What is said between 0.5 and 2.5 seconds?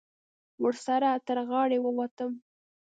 ورسره تر غاړې ووتم.